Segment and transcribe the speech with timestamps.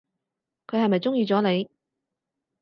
[0.65, 1.69] 佢係咪中意咗你？